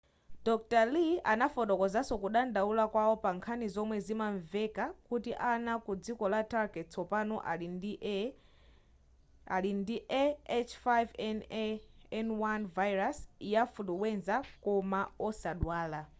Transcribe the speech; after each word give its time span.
dr. 0.47 0.85
lee 0.93 1.19
anafotokozanso 1.31 2.15
kudandaula 2.21 2.83
kwawo 2.93 3.15
pankhani 3.25 3.67
zomwe 3.75 3.97
zinamveka 4.05 4.85
kuti 5.07 5.31
ana 5.53 5.73
ku 5.85 5.91
dziko 6.03 6.25
la 6.33 6.41
turkey 6.53 6.85
tsopano 6.91 7.35
ali 9.57 9.67
ndi 9.73 9.95
a 10.19 10.23
h5n1 10.69 12.59
virus 12.77 13.17
ya 13.53 13.61
fuluwenza 13.73 14.35
koma 14.63 15.01
osadwala 15.27 16.01